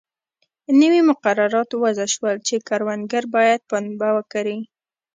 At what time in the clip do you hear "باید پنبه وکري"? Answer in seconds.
3.35-4.57